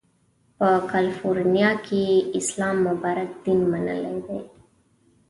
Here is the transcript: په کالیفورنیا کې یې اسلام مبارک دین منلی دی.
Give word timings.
په 0.57 0.69
کالیفورنیا 0.91 1.71
کې 1.85 1.99
یې 2.09 2.19
اسلام 2.39 2.75
مبارک 2.87 3.29
دین 3.43 3.59
منلی 3.71 4.17
دی. 4.25 4.39